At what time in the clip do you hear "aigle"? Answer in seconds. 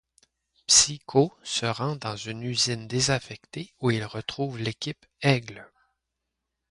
5.21-5.69